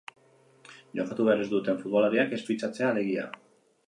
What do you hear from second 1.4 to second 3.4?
ez duten futbolariak ez fitxatzea, alegia.